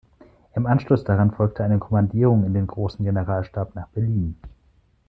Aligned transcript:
Im 0.55 0.65
Anschluss 0.65 1.03
daran 1.03 1.29
folgte 1.29 1.63
eine 1.63 1.77
Kommandierung 1.77 2.43
in 2.43 2.55
den 2.55 2.65
Großen 2.65 3.05
Generalstab 3.05 3.75
nach 3.75 3.87
Berlin. 3.89 4.35